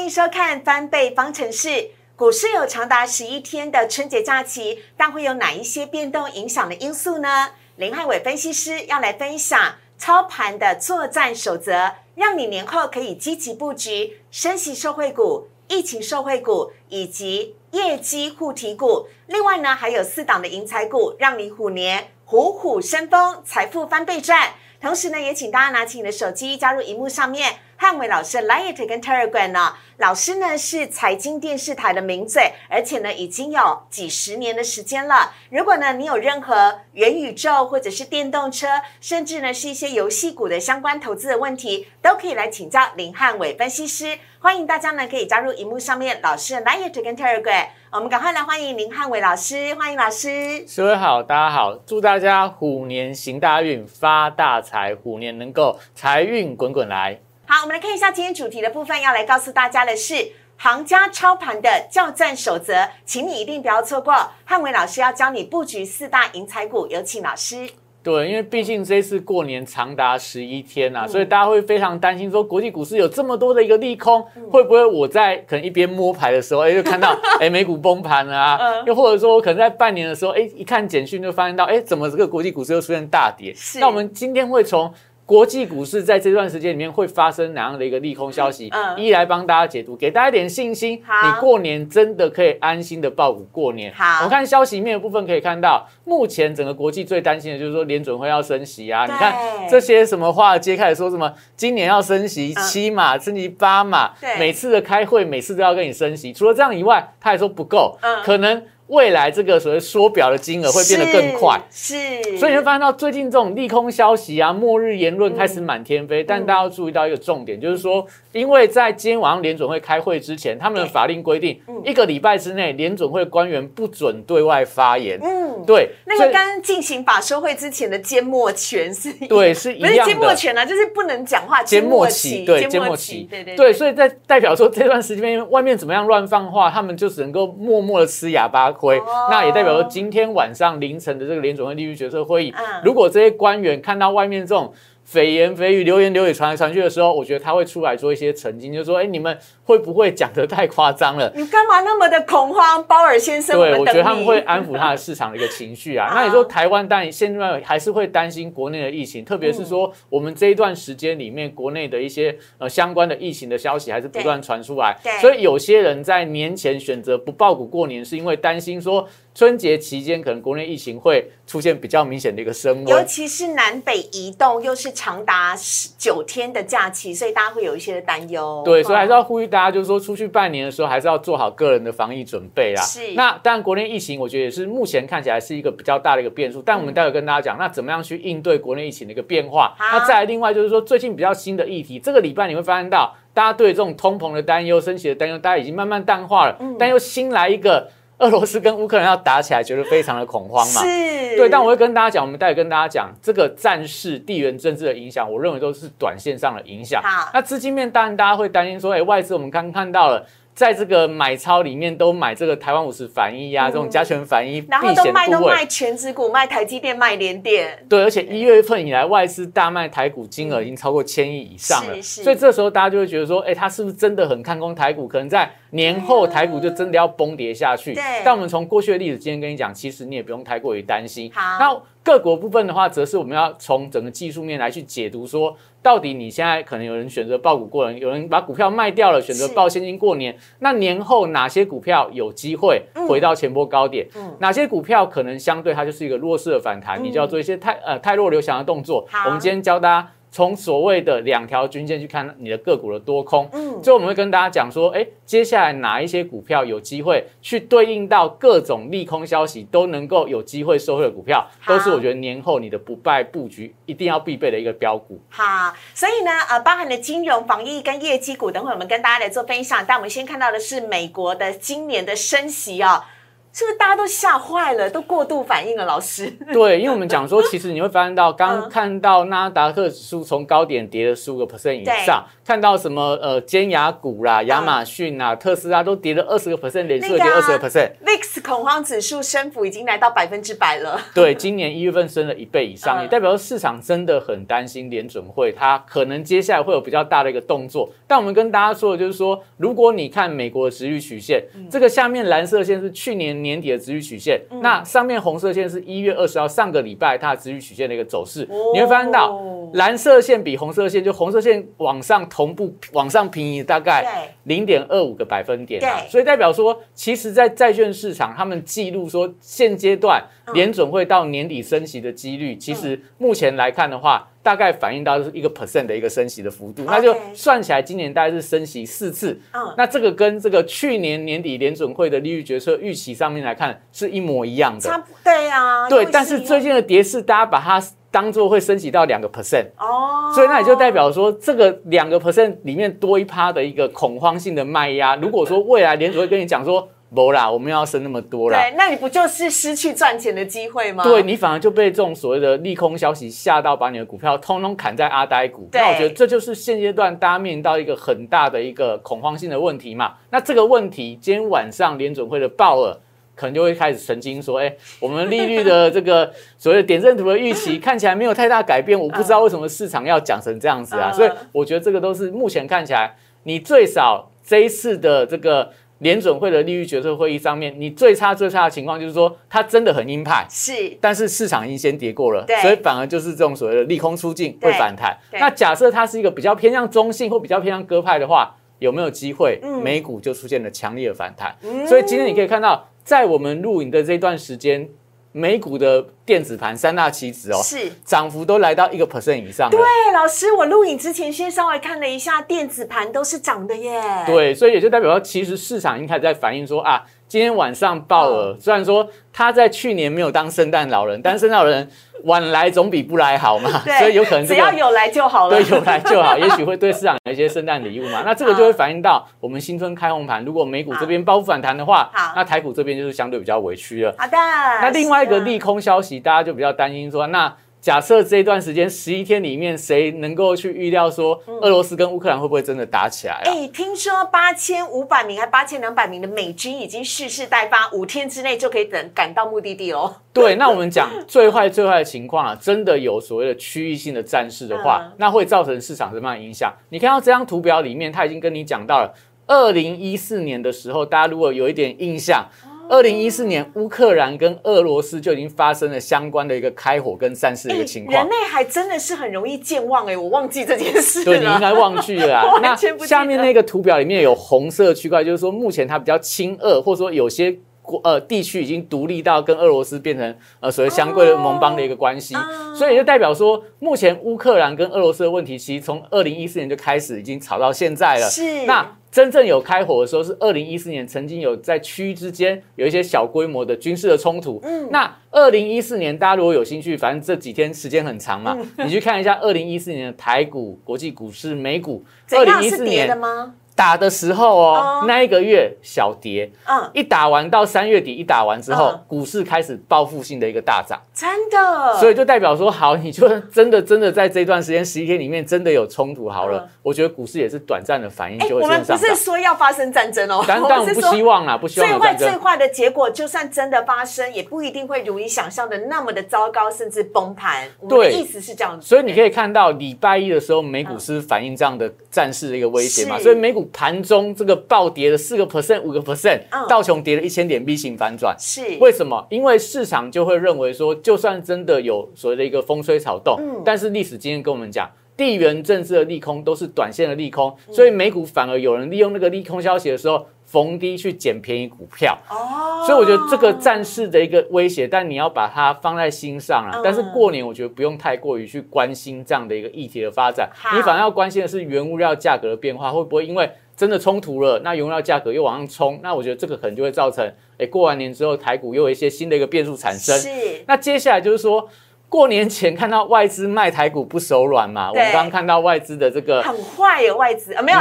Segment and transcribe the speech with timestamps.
[0.00, 1.90] 欢迎收看翻倍方程式。
[2.16, 7.50] 股市有长达十一天的春节假期，但会有哪一些变动影响的因素呢？
[7.76, 19.06] 林汉伟分析师要来分享操盘的作战守则，让你年后可以积极布局升息受惠股、疫情受惠股以及业绩护体股。
[19.26, 24.54] 另外呢，还有四档的银财股，让你虎年虎虎生风，财富翻倍赚。
[24.80, 29.72] 同时呢，也请大家拿起你的手机，加入荧幕上面汉伟老师的 Light 跟 Telegram 呢。
[29.96, 35.32] 老师呢是财经电视台的名嘴，而且呢已经有几十年的时间了。
[35.48, 38.66] 如果呢你有任何元宇宙或者是电动车，
[39.00, 44.18] 甚至呢是一些游戏股的相关投资的问题，都可以来请教林汉伟分析师。
[44.40, 47.68] 欢迎大家呢可以加入荧幕上面老师的 Light 跟 Telegram。
[47.92, 50.66] 我们赶快来欢迎林汉伟老师，欢迎老师。
[50.76, 57.18] 各位好，大家好，祝大家虎年行大运，发大财，虎年能够财运滚滚来。
[57.52, 60.14] 好，我们来看一下今天主题的部分，要来告诉大家的是
[60.56, 64.14] 行家操盘的教战守则，请你一定不要错过。
[64.44, 67.68] 汉伟老师要教你布局四大银财股，有请老师。
[68.04, 78.58] 对，因为毕竟这次过年长达十一天呐，所以大家会非常担心，说国际股市有这么多的一个利空，会不会我在可能一边摸牌的时候，哎，就看到 哎美股崩盘了啊？
[78.86, 83.52] 又或者说我可能在半年的时候，哎，一看简讯就发现到，哎，怎么这个国际股市又出现大跌？
[83.80, 84.94] 那我们今天会从。
[85.30, 88.68] 国际股市在这段时间里面会发生哪样的一个利空消息？
[88.72, 91.00] 嗯，一来帮大家解读，给大家一点信心。
[91.06, 93.94] 好，你过年真的可以安心的报股过年。
[93.94, 99.06] 好，我看消息面的部分可以看到，目前整个国际最担心的就是说联准会要升息啊。
[99.06, 99.32] 你看
[99.70, 104.10] 这些什么话揭开始说什么，今年要升息七码，升级八码。
[104.36, 106.32] 每次的开会，每次都要跟你升息。
[106.32, 107.96] 除了这样以外，他还说不够。
[108.02, 108.60] 嗯，可能。
[108.90, 111.94] 未来这个所谓缩表的金额会变得更快，是，
[112.36, 125.18] 所以你会发现到最近这种利空消息啊、末日言论开始满天飞，但大家要注意到一个重点，就是说，因为在今天晚上联准会开会之前，他们的法令规定，一个礼拜之内联准会官员不准对外发言。
[125.22, 130.04] 嗯，对，那个刚进行法收会之前的缄默权是，对，是一样的。
[130.04, 138.98] 缄默权啊，就是不能讲话，缄默期，对，缄默期，对对对，所以在代表说这段时间外面怎么样乱放话，他们就只能够默默的吃哑巴亏。
[139.30, 144.72] 那也代表说，今天晚上凌晨的这个联总会利率决策会议，如果这些官员看到外面这种。
[145.10, 149.36] 蜚言蜚语、流言流语传来传去的时候，我觉得他会出来做一些澄清，就说：“哎，你们
[149.70, 151.32] 会不会讲得太夸张了？
[151.36, 156.10] 你干嘛那么的恐慌，鲍尔先生？”对，我觉得他们会安抚他的市场的一个情绪啊。
[156.12, 164.96] 那你说台湾，但现在还是会担心国内的疫情，特别是说我们这一段时间里面，国内的一些呃相关的疫情的消息还是不断传出来。
[165.20, 169.06] 所以有些人在年前选择不报股过年，是因为担心说。
[169.32, 178.60] 春节期间，可能国内疫情会出现比较明显的一个升温，尤其是南北移动，又是长达十九天的假期，所以大家会有一些的担忧。
[178.64, 182.82] 对，所以还是要呼吁大家，就是说出去拜年的时候，还是要做好个人的防疫准备啦。
[182.82, 183.12] 是。
[183.14, 189.74] 那当然，国内疫情我觉得也是目前看起来是一个比较大的一个变数，但我们待会跟大家讲，那怎么样去应对国内疫情的一个变化？
[189.78, 197.88] 那再来，另外就是说，最近比较新的议题，这个礼拜你会发现到，大家对这种通膨的担忧、升息的担忧，大家已经慢慢淡化了，但又新来一个。
[198.20, 200.82] 俄罗斯跟乌克兰要打起来，觉得非常的恐慌嘛？
[200.82, 201.48] 是，对。
[201.48, 207.02] 但我会跟大家讲，我们待会跟大家讲这个战事、地缘政治的影响，我认为都是短线上的影响。
[207.02, 210.24] 好，那资金面当然大家会担心说，哎，外资我们刚看到了。
[210.60, 217.82] 在这个买超里面都买这个台湾五十反一呀，这种加权反一，然后都卖都卖全指股，卖台积电，卖联电。
[217.88, 225.08] 对，而且一月份以来外资大卖台股金额已经超过千亿以上了，所以这时候大家就会觉得说，哎，他是不是真的很看空台股？
[225.08, 227.94] 可能在年后台股就真的要崩跌下去。
[227.94, 228.02] 对。
[228.22, 231.32] 但我们从过去的例子，今天跟你讲，其实你也不用太过于担心。
[231.32, 231.56] 好。
[231.58, 235.56] 那各国部分的话，则是我们要从整个技术面来去解读说。
[235.82, 240.36] 到底你现在可能有人选择报股过年，有人把股票卖掉了，选择报现金过年。
[240.58, 244.06] 那年后哪些股票有机会回到前波高点？
[244.40, 247.02] 哪些股票可能相对它就是一个弱势的反弹？
[247.02, 249.06] 你就要做一些太呃太弱留强的动作。
[249.24, 250.12] 我们今天教大家。
[250.30, 265.20] 从所谓的两条均线去看你的个股的多空，嗯，最后我们会跟大家讲说，哎，接下来哪一些股票有机会去对应到各种利空消息，都能够有机会收获的股票，都是我觉得年后你的不败布局一定要必备的一个标股。
[265.30, 269.84] 好，所以呢，呃，包含了金融、防疫跟业绩股，等会我们跟大家来做分享。
[269.86, 273.02] 但我们先看到的是美国的今年的升息哦。
[273.52, 275.84] 是不是大家都吓坏了，都过度反应了？
[275.84, 287.90] 老师， 对，因为我们讲说，其实你会发现到，刚嗯看到纳达克指数从高点跌了十五个 percent 以上，看到什么呃尖牙股啦、亚马逊啊、特斯拉都跌了二十个 percent，连续跌二十个 percent。
[288.04, 291.00] VIX 恐慌指数升幅已经来到百分之百了。
[291.14, 297.90] 对，今年一月份升了一倍以上，嗯也代表市场真的很担心联准会，它可能接下来会有比较大的一个动作。
[298.06, 320.54] 但我们跟大家说的就是说，如果你看美国的值率曲线，嗯这个下面蓝色线是去年年底的值率曲线，那上面红色线是一月二十号上个礼拜它的值率曲线的一个走势，你会发现到哦蓝色线比红色线，就红色线往上同步往上平移大概零点二五个百分点啊，所以代表说，其实，在债券市场，他们记录说现阶段嗯。
[320.60, 329.38] 联准会到年底升息的几率，其实目前来看的话，大概反映到是一个 percent 的一个升息的幅度，那就算起来，今年大概是升息四次。
[329.52, 334.80] 嗯那这个跟这个去年年底联准会的利率决策预期上面来看是一模一样的。
[334.80, 339.66] 差不对啊，对，但是最近的跌势，大家把它当做会升息到两个 percent。
[339.78, 345.14] 哦，所以那也就代表说，这个两个 percent 里面多一趴的一个恐慌性的卖压。
[345.16, 351.02] 如果说未来联储会跟你讲说，不啦，我们要升那么多啦，对，那你不就是失去赚钱的机会吗？
[351.02, 355.68] 对你反而就被这种所谓的利空消息吓到，把你的股票通通砍在阿呆股。
[355.72, 360.14] 那我觉得这就是现阶段大家面临到一个很大的一个恐慌性的问题嘛。
[360.30, 362.96] 那这个问题，今天晚上联准会的鲍尔。
[363.36, 364.70] 可能就会开始澄清说，哎、
[365.00, 371.10] 我们利率的这个 所谓的点阵图的预期看起来没有太大改变，我不知道为什么市场要讲成这样子啊。
[371.10, 385.16] 嗯所以我觉得这个都是目前看起来，你最少这一次的这个联准会的利率决策会议上面，你最差最差的情况就是说，它真的很鹰派，是但是市场已经先跌过了，所以反而就是这种所谓的利空出尽对会反弹。
[385.32, 391.54] 那假设它是一个比较偏向中性或比较偏向鸽派的话，有没有机会嗯美股就出现了强烈的反弹？
[391.86, 394.88] 所以今天你可以看到，在我们录影的这段时间，
[395.32, 397.92] 美股的电子盘三大期指哦，是。
[398.04, 399.76] 涨幅都来到一个 percent 以上了。
[399.76, 399.80] 对，
[400.12, 411.88] 老师，我录影之前先稍微看了一下，电子盘都是涨的耶。，对，所以也就代表说，其实市场已经开始在反映说啊，今天晚上鲍尔、虽然说他在去年没有当圣诞老人，但圣诞老人
[412.24, 415.56] 晚来总比不来好嘛， 所以有可能这个只要有来就好了。
[415.56, 418.24] 对有来就好， 也许会对市场有一些圣诞礼物嘛。
[418.26, 424.12] 那这个就会反映到我们新春开红盘，如果美股这边包覆反弹的话，那台股这边就是相对比较委屈了。
[424.18, 424.36] 好的。
[424.82, 433.42] 那另外一个利空消息，大家就比较担心说，那假设这一段时间十一天里面，谁能够去预料说俄罗斯跟乌克兰会不会真的打起来啊？
[433.46, 440.14] 哎，听说八千五百名还八千两百名的美军已经蓄势待发，五天之内就可以等赶到目的地喽。
[440.32, 446.70] 对，那我们讲最坏最坏的情况啊，真的有所谓的区域性的战事的话，嗯那会造成市场什么样的影响？
[446.90, 449.14] 你看到这张图表里面，它已经跟你讲到了，
[449.46, 452.46] 二零一四年的时候，大家如果有一点印象。
[452.90, 458.28] 二零一四年，乌克兰跟俄罗斯就已经发生了相关的一个开火跟战事的一个情况人。
[458.28, 461.24] 类还真的是很容易健忘哎，我忘记这件事了。
[461.24, 462.76] 对你应该忘记了 那
[463.06, 467.56] 下面那个图表里面有红色区块，就是说目前它比较亲俄，或者说有些
[467.90, 478.30] 国呃地区已经独立到跟俄罗斯变成呃所谓相对的盟邦的一个关系，哦所以就代表说，目前乌克兰跟俄罗斯的问题，其实从二零一四年就开始已经吵到现在了。
[478.30, 484.60] 是那真正有开火的时候是二零一四年，曾经有在区域之间有一些小规模的军事的冲突。
[484.62, 493.54] 嗯，那二零一四年大家如果有兴趣，反正这几天时间很长嘛，嗯你去看一下二零一四年的台股、国际股市、美股，怎二零一四样是跌的年吗？
[493.80, 501.00] 打的时候哦哦，那一个月小跌，嗯，一打完到三月底一打完之后嗯，股市开始报复性的一个大涨。
[501.14, 501.98] 真的。
[501.98, 509.14] 所以就代表说，好，你就真的真的在这段时间十一天里面真的有冲突好了，嗯我觉得股市也是短暂的反应哎，就会我们不是。
[509.20, 512.14] 说要发生战争哦，但 但我不希望啦，不希望最坏。
[512.16, 517.68] 最坏的结果，就算真的发生，也不一定会如你想象的那么的糟糕，甚至崩盘。
[517.86, 518.86] 对意思是这样子。
[518.86, 528.34] 所以你可以看到礼拜一的时候，美股是反映这样的战事的一个威胁嘛，是所以美股盘中这个暴跌了四个 percent、五个 percent，嗯道琼跌了一千点 V 型反转。
[528.38, 529.26] 是为什么？
[529.30, 542.18] 因为市场就会认为说，就算真的有所谓的一个风吹草动，嗯但是历史经验跟我们讲，地缘政治的利空都是短线的利空，嗯所以美股反而有人利用那个利空消息的时候逢低去捡便宜股票。
[542.28, 546.72] 哦，所以我觉得这个战事的一个威胁，但你要把它放在心上啊。
[546.74, 557.24] 嗯但是过年我觉得不用太过于去关心这样的一个议题的发展，你反而要关心的是原物料价格的变化，会不会因为真的冲突了，那原物料价格又往上冲，那我觉得这个可能就会造成，
[557.58, 560.18] 哎，过完年之后台股又有一些新的一个变数产生。
[560.18, 560.28] 是
[560.66, 561.68] 那接下来就是说。
[562.10, 567.78] 过年前看到外资卖台股不手软嘛，我们刚刚看到外资的这个很坏耶，外资啊没有，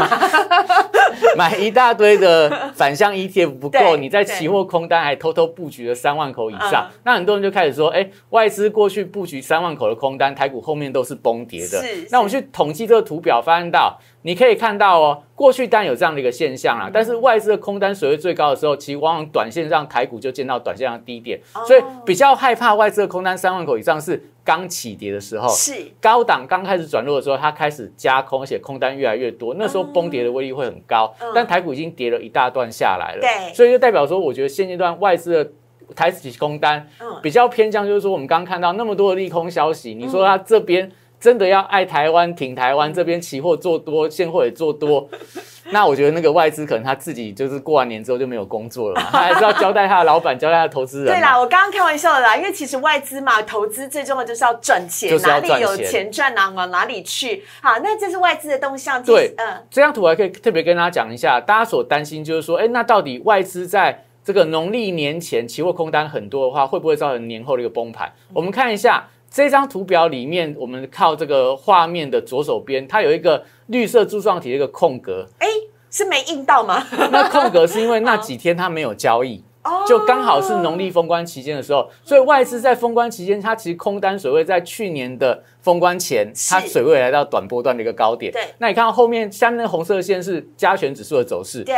[1.36, 11.82] 买一大堆的反向 ETF 不够，你在期货空单还偷偷布局了三万口以上，那很多人就开始说，哎，外资过去布局三万口的空单，台股后面都是崩跌的。
[11.82, 25.74] 是那我们去统计这个图表，发现到你可以看到哦，过去单有这样的一个现象啦，但是外资的空单水位最高的时候，其实往往短线上台股就见到短线上低点，所以比较害怕外资的空单三万口以上是刚起跌的时候，是。
[26.02, 31.14] 高档刚开始转弱的时候，它开始加空，而且空单越来越多，那时候崩跌的威力会很高。
[31.22, 31.32] 嗯。
[31.34, 35.52] 但台股已经跌了一大段下来了，对所以就代表说，我觉得现阶段外资的
[35.96, 37.08] 台企空单嗯。
[37.24, 40.92] 比较偏向，就是说我们刚刚看到那么多的利空消息，你说它这边。
[41.20, 45.08] 真的要爱台湾、挺台湾，这边期货做多，现货也做多，
[45.72, 51.14] 那我觉得那个外资可能他自己就是过完年之后就没有工作了嘛，他 还是要交代他的老板、交代他的投资人嘛。
[51.14, 57.44] 对啦，我刚刚开玩笑的啦，因为其实外资嘛，投资最重要就是要赚钱，就是哪里有钱赚哪往哪里去。
[57.62, 59.04] 好，那这是外资的动向。
[59.04, 68.12] 对嗯，这张图还可以特别跟大家讲一下，大家所担心就是说，哎，那到底外资在这个农历年前期货空单很多的话，会不会造成年后的一个崩盘？
[68.34, 75.48] 我们看一下这张图表里面，我们靠这个画面的左手边，它有一个绿色柱状体的一个空格，哎，
[75.92, 76.84] 是没印到吗？
[77.12, 79.44] 那空格是因为那几天它没有交易。
[79.62, 88.32] 哦就刚好是农历封关期间的时候，所以外资在封关期间，它其实空单水位在去年的封关前，它水位来到短波段的一个高点。
[88.32, 91.62] 对那你看到后面下面那个红色线是加权指数的走势。
[91.66, 91.76] 对，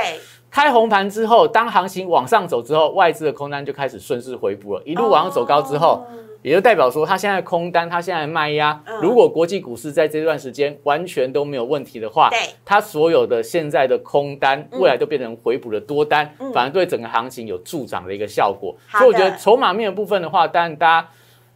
[0.52, 6.08] 开红盘之后，当行情往上走之后，外资的空单就开始顺势回补了，一路往上走高之后，哦
[6.42, 18.76] 也就代表说，它现在空单，它现在卖压，嗯如果国际股市在这段时间完全都没有问题的话，对它所有的现在的空单，嗯未来都变成回补的多单，嗯反而对整个行情有助长的一个效果。
[18.90, 21.08] 所以我觉得筹码面的部分的话，当然大家。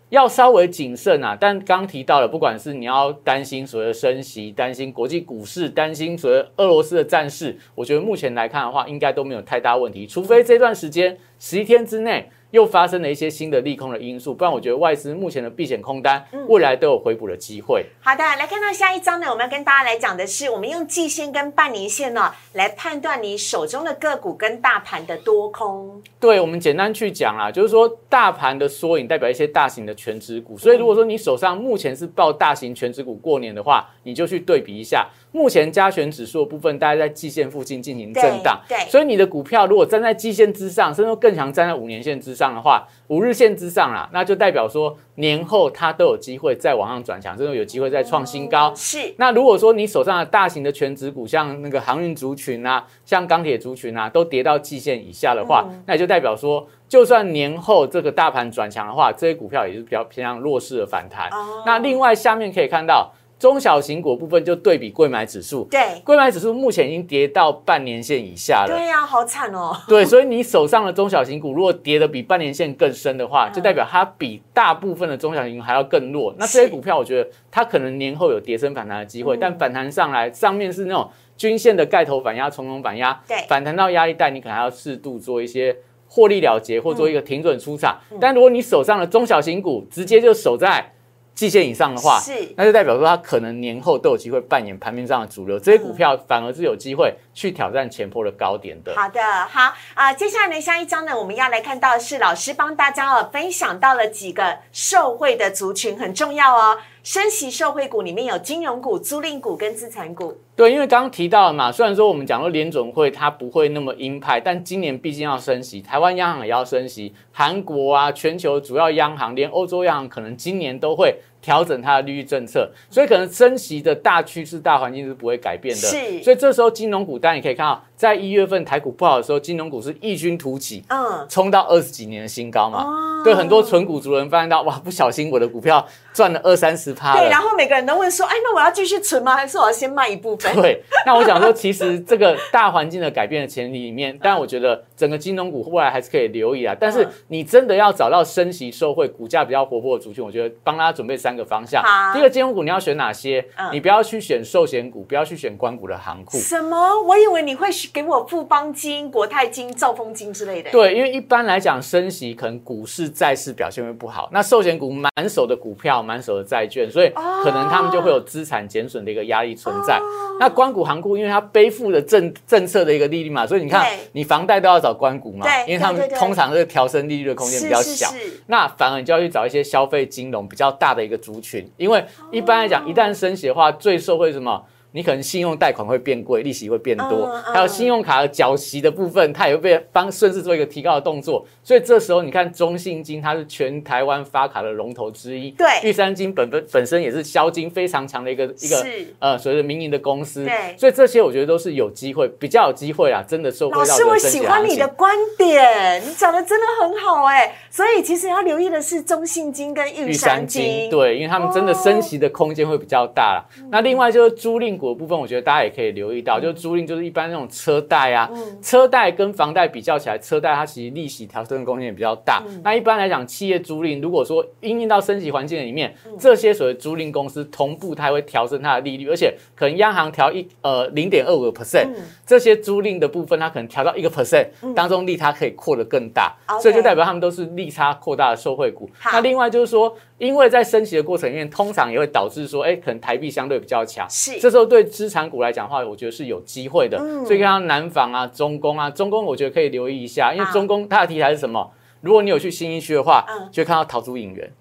[0.09, 17.85] 要稍微谨慎啊，但刚提到了，不管是你要担心所谓的升息，担心国际股市，担心所谓俄罗斯的战事，我觉得目前来看的话，应该都没有太大问题，除非这段时间十一天之内又发生了一些新的利空的因素，不然我觉得外资目前的避险空单未来都有回补的机会。
[17.99, 26.01] 好的，来看到下一章呢，我们要跟大家来讲的是，我们用季线跟半年线呢、来判断你手中的个股跟大盘的多空。
[26.17, 38.89] 对，我们简单去讲啦，就是说大盘的缩影代表一些大型的全指股，所以如果说你手上目前是报大型全指股过年的话，你就去对比一下，目前加权指数的部分大概在季线附近进行震荡，对对。
[38.89, 48.73] 所以你的股票如果站在季线之上，甚至更强站在五年线之上的话，五日线之上啦，那就代表说年后它都有机会再往上转强，甚至有机会再创新高。
[48.73, 49.13] 是。
[49.17, 61.27] 那如果说你手上的大型的全指股，像那个航运族群啊，像钢铁族群啊，都跌到季线以下的话，那也就代表说，就算年后这个大盘转强的话，这些股票也是比较偏向弱势的反弹。
[61.31, 61.61] 哦。
[61.65, 63.11] 那另外下面可以看到
[63.45, 68.75] 中小型股部分就对比贵买指数，对贵买指数目前已经跌到半年线以下了。
[68.75, 69.71] 对呀、好惨哦。
[69.87, 76.33] 对，所以你手上的中小型股如果跌的比半年线更深的话，就代表它比大部分的中小型股还要更弱。
[76.39, 87.99] 那这些股票，我觉得它可能年后有跌升反弹的机会，但反弹上来，上面是那种均线的盖头反压、重重反压，对反弹到压力带，你可能还要适度做一些获利了结，或做一个停准出场。
[88.19, 90.93] 但如果你手上的中小型股直接就守在
[91.35, 98.95] 季线以上的话，是那就代表说它可能年后都有机会扮演盘面上的主流，这些股票反而是有机会去挑战前波的高点的。
[98.95, 106.77] 好的，好啊、接下来呢，下一章呢，我们要来看到的是老师帮大家哦分享到了几个受惠的族群，很重要哦。
[107.05, 110.35] 升息受惠股里面有金融股、租赁股跟资产股。
[110.55, 125.81] 对，因为刚刚提到了嘛，虽然说我们讲说联准会它不会那么鹰派，但今年毕竟要升息，台湾央行也要升息，韩国啊，全球主要央行，连欧洲央行可能今年都会调整它的利率政策，所以可能升息的大趋势、大环境是不会改变的。
[125.81, 132.83] 是所以这时候金融股，当然你可以看到，在一月份台股不好的时候，金融股是异军突起，嗯，冲到二十几年的新高嘛。
[132.83, 135.83] 哦对，很多纯股族人发现到，哇，不小心我的股票
[136.13, 137.17] 赚了二三十趴。
[137.17, 139.35] 对，然后每个人都问说，哎，那我要继续存吗？
[139.35, 140.55] 还是我要先卖一部分？
[140.61, 146.75] 对，那我想说，其实这个大环境的改变的前提里面， 但我觉得整个金融股未来还是可以留意啊。
[146.79, 152.13] 但是嗯你真的要找到升息受惠、股价比较活泼的族群，我觉得帮大家准备三个方向好。
[152.13, 153.69] 第一个金融股你要选哪些嗯？
[153.73, 156.37] 你不要去选寿险股，不要去选关股的行库。
[156.37, 157.01] 什么？
[157.01, 160.71] 我以为你会给我富邦金、国泰金、兆丰金之类的。
[160.71, 167.09] 对，因为一般来讲，升息可能股市、债市表现会不好，那寿险股满手的股票、满手的债券，所以
[167.43, 169.99] 可能他们就会有资产减损的一个压力存在。
[170.39, 178.09] 那关谷行库，因为它背负了政政策的一个利率嘛，所以你看你房贷都要找关谷嘛，因为他们通常这个调升利率的空间比较小。
[178.11, 184.63] 是是是那反而你就要去找一些消费金融比较大的一个族群，因为一般来讲，一旦升息的话，最受惠什么？
[184.95, 191.45] 你可能信用贷款会变贵，利息会变多，还有信用卡的缴息的部分，它也会被帮顺势做一个提高的动作。
[191.61, 204.55] 所以这时候你看中信金，它是全台湾发卡的龙头之一，对玉山金本本本身也是销金非常强的一个一个是呃所谓的民营的公司，对所以这些我觉得都是有机会，比较有机会啊，真的受惠到老师，我喜欢。
[204.65, 207.53] 你的观点，你讲的真的很好哎。
[207.69, 213.45] 所以其实要留意的是中信金跟玉玉山山金，对，因为他们真的升息的空间会比较大啦。
[213.59, 218.61] 嗯那另外就是租赁股的部分，我觉得大家也可以留意到，就是租赁就是一般那种车贷啊，嗯。
[218.61, 222.43] 车贷跟房贷比较起来，车贷它其实利息调升的空间也比较大。
[222.47, 222.61] 嗯。
[222.63, 226.15] 那一般来讲，企业租赁如果说应用到升级环境里面，嗯。
[226.19, 231.89] 这些所谓租赁公司同步它会调升它的利率，而且可能央行调一呃零点二五个 percent，
[232.25, 238.89] 这些租赁的部分它可能调到一个 percent，当中利差可以扩得更大，所以就代表他们都是利差扩大的受惠股。
[239.05, 244.39] 那另外就是说，因为在升息的过程里面，通常也会导致说，哎，可能台币相对比较强，是。
[244.39, 246.97] 这时候对资产股来讲的话，我觉得是有机会的。
[246.99, 251.71] 嗯所以看到南纺啊、中工啊，中工我觉得可以留意一下，因为中工它的题材是什么？
[252.01, 254.51] 如果你有去新一区的话，嗯就会看到桃竹影园。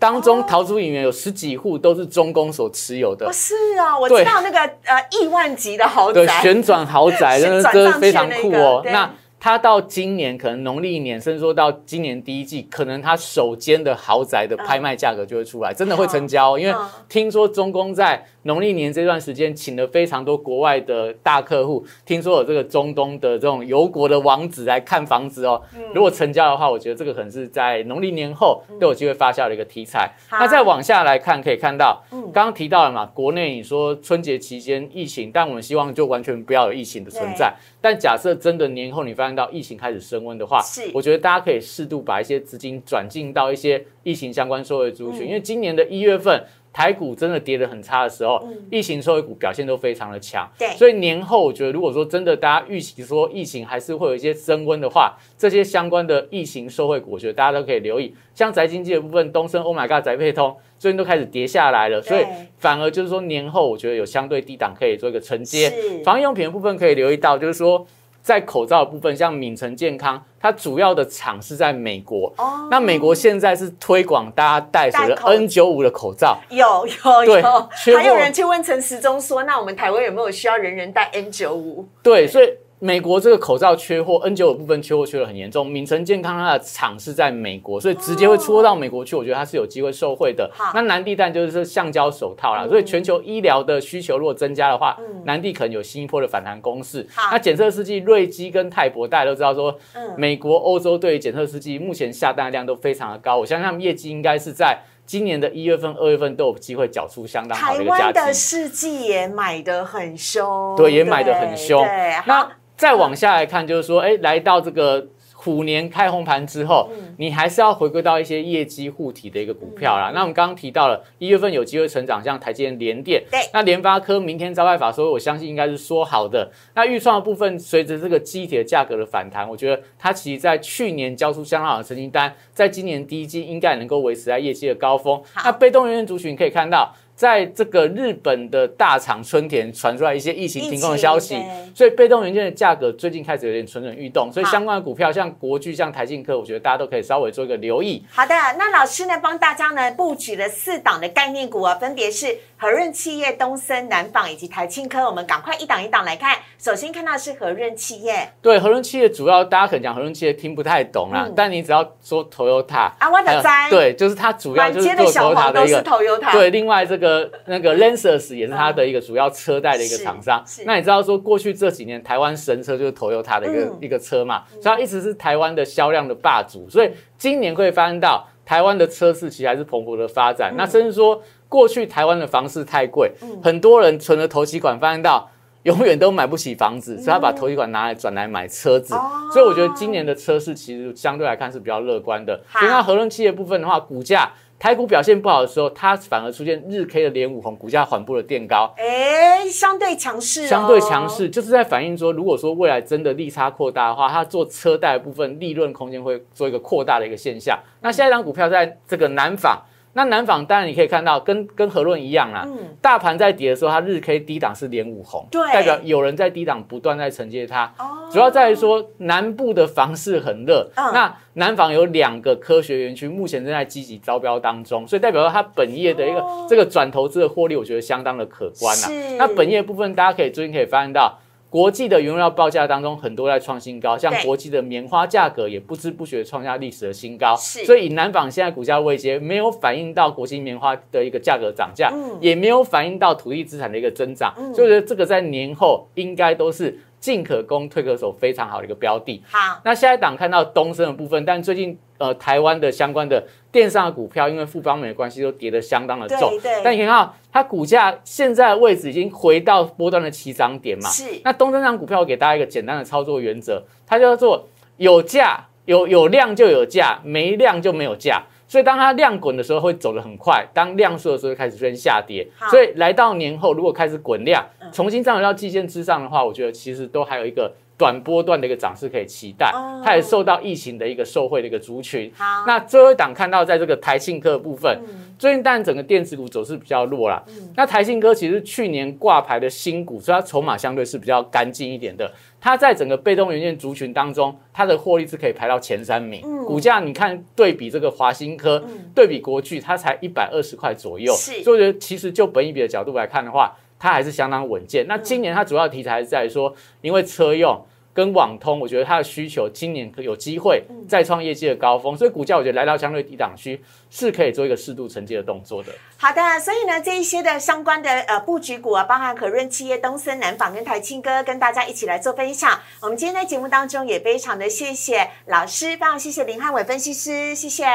[0.00, 8.80] 当中哦桃竹影园有十几户都是中公所持有的哦，，是啊，我知道那个呃亿万级的豪对，宅，旋转豪宅， 真的真的非常酷哦。
[8.84, 16.58] 那它到今年可能农历年，甚至说到今年第一季，可能它首间的豪宅的拍卖价格就会出来，真的会成交哦。
[16.58, 25.62] 因为嗯听说中公在农历年这段时间请了非常多国外的大客户，听说有这个中东的这种油国的王子来看房子哦。
[25.76, 30.10] 嗯如果成交的话，我觉得这个可能是在农历年后都有机会发酵的一个题材。
[30.28, 37.54] 好那再往下来看，可以看到，嗯刚刚提到了嘛，国内你说春节期间疫情，但我们希望就完全不要有疫情的存在。
[37.82, 46.42] 但假设真的年后你发现到疫情开始升温的话是，我觉得大家可以适度把一些资金转进到一些疫情相关社会族群，嗯因为今年的一月份。
[46.72, 50.48] 台股真的跌得很差的时候，疫情受惠股表现都非常的强。
[50.58, 58.14] 对所以年后我觉得，如果说真的大家预期说疫情还是会有一些升温的话，这些相关的疫情受惠股，我觉得大家都可以留意。
[58.34, 62.24] 像宅经济的部分，东升、Oh my God、宅配通最近都开始跌下来了，所以
[62.58, 65.72] 反而就是说年后我觉得有相对低档可以做一个承接。
[66.04, 67.84] 防疫用品的部分可以留意到，就是说
[68.22, 72.32] 在口罩的部分，像敏成健康，它主要的厂是在美国。
[72.36, 72.68] 哦。
[72.70, 81.88] 那美国现在是推广大家戴所谓的 N 九五的口罩，有有对有，还有人去问陈时中说，那我们台湾有没有需要人人戴 N 九五？
[82.02, 85.66] 对，所以美国这个口罩缺货，N 九五部分缺货缺的很严重。
[85.66, 90.48] 敏成健康它的厂是在美国，所以直接会出货到美国去，我觉得它是有机会受惠的。
[90.74, 97.04] 那南地蛋就是橡胶手套啦，所以全球医疗的需求如果增加的话，南地可能有新一波的反弹攻势。
[97.32, 104.78] 那检测试剂瑞基跟泰博大家都知道说，嗯美国、欧洲对于检测试剂目前下单量都非常的高，我相信他们业绩应该是在。
[105.08, 112.14] 今年的一月份、二月份都有机会缴出相当好的一个价湾的绩，世纪也买的很凶，对，也买的很凶对。
[112.26, 112.46] 那
[112.78, 120.12] 再往下来看，就是说，哎，来到这个虎年开红盘之后，你还是要回归到一些业绩护体的一个股票啦。
[120.14, 126.48] 那我们刚刚提到了一月份有机会成长，像台积电、联电，对那联发科明天召开法说，我相信应该是说好的。
[126.76, 135.20] 那预算的部分，随着这个机铁价格的反弹，我觉得它其实在去年交出相当好的成绩单，在今年第一季应该能够维持在业绩的高峰。
[135.44, 136.94] 那被动元件族群可以看到。
[137.18, 141.36] 在这个日本的大厂春田传出来一些疫情停工的消息
[141.74, 148.04] 所以被动元件的价格最近开始有点蠢蠢欲动，所以相关的股票像国巨、像台信科，我觉得大家都可以稍微做一个留意。
[148.08, 155.04] 好的，那老师呢帮大家呢布局了四档的概念股啊，分别是和润企业、东森、南纺以及台庆科。
[155.04, 156.36] 我们赶快一档一档来看。
[156.56, 165.90] 首先看到是和润企业对，和润企业主要大家可能讲和润企业听不太懂啦，嗯但你只要说 Toyota 啊，我的还摘有，对，就是它主要满就是做街的小 Toyota 黄都是的一个。
[165.90, 167.07] Toyota，对，另外这个
[167.46, 170.44] 那个 Lancers 也是它的一个主要车贷的一个厂商。
[170.64, 176.68] 那你知道说过去这几年台湾神车就是 Toyota 的一个、嗯一个车嘛，所以它一直是台湾的销量的霸主。
[176.68, 180.54] 所以今年会发现到台湾的车市其实还是蓬勃的发展。
[180.56, 185.30] 那甚至说过去台湾的房市太贵，很多人存了投期款，发现到。
[185.64, 192.40] 永远都买不起房子，所以他把投期款拿来转来买车子，哦所以我觉得今年的车市其实相对来看是比较乐观的。
[192.52, 207.58] 所以那和润企业部分的话，股价台股表现不好的时候，它反而出现日 K 的连五红，股价缓步的垫高，哎，相对强势、哦，相对强势，就是在反映说，如果说未来真的利差扩大的话，它做车贷的部分利润空间会做一个扩大的一个现象。
[207.80, 209.62] 那下一张股票在这个南纺。
[209.94, 217.64] 那南纺当然你可以看到，跟跟和润一样啦，嗯，大盘在跌的时候，它日 K 低档是连五红，对代表有人在低档不断在承接它。
[217.78, 229.16] 哦，主要在于说南部的房市很热，嗯那南纺有两个科学园区，目前正在积极招标当中，所以代表说它本业的一个、哦这个转投资的获利，我觉得相当的可观啊是。
[229.16, 231.18] 那本业部分，大家可以最近可以发现到。
[231.50, 234.24] 国际的原料报价当中，很多在创新高，像对。
[234.24, 237.34] 国际的棉花价格也不知不觉创下历史的新高。
[237.36, 237.64] 是。
[237.64, 242.18] 所以以南纺现在股价位阶，没有反映到国际棉花的一个价格涨价，嗯。
[242.20, 244.52] 也没有反映到土地资产的一个增长，嗯。
[244.52, 249.22] 所以我觉得这个在年后应该都是进可攻退可守非常好的一个标的。
[249.30, 256.60] 好，那下一档看到东升的部分，但最近呃台湾的相关的电商的股票，因为富邦美的关系，都跌得相当的重对对。
[256.64, 260.88] 但你看到它股价现在的位置已经回到波段的起涨点嘛？
[260.88, 268.24] 是那东升这档股票，我给大家一个简单的操作原则，它叫做有价有有量就有价，没量就没有价。
[268.48, 272.26] 所以当它量滚的时候会走得很快，当量缩的时候会开始出现下跌。
[272.50, 279.80] 所以来到年后，如果开始滚量嗯，重新站回到季线之上的话，我觉得其实都还有一个短波段的一个涨势可以期待哦。
[279.82, 282.12] 它也受到疫情的一个受惠的一个族群。
[282.14, 287.22] 好，那最后一档看到在这个台信科的部分，嗯最近当然整个电子股走势比较弱啦。
[287.28, 292.12] 嗯那台信科其实去年挂牌的新股，所以它筹码相对是比较干净一点的。
[292.40, 296.20] 它在整个被动元件族群当中，它的获利是可以排到前三名。
[296.24, 301.12] 嗯股价你看对比这个华新科，嗯对比国巨，它才一百二十块左右。
[301.14, 304.86] 是所以我觉得其实就本益比的角度来看的话，它还是相当稳健。
[304.88, 307.64] 那嗯今年它主要的题材是在于说，因为车用。
[307.94, 313.60] 跟网通，我觉得它的需求今年可有机会嗯再创业绩的高峰，所以股价我觉得来到相对低档区
[313.90, 315.72] 是可以做一个适度承接的动作的。
[315.96, 322.60] 好的，所以呢，这一些的相关的呃布局股啊，包含可润企业、东森、南纺跟台青哥，跟大家一起来做分享。
[322.82, 327.66] 我们今天在节目当中也非常的谢谢老师，非常谢谢林汉伟分析师，谢谢。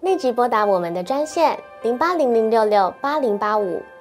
[0.00, 3.82] 立即拨打我们的专线零八零零六六八零八五